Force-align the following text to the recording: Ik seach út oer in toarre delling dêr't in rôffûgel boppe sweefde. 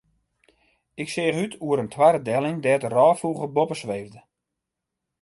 Ik 1.01 1.07
seach 1.13 1.39
út 1.43 1.53
oer 1.65 1.77
in 1.83 1.91
toarre 1.95 2.21
delling 2.27 2.57
dêr't 2.63 2.85
in 2.87 2.95
rôffûgel 2.97 3.53
boppe 3.55 3.75
sweefde. 3.81 4.19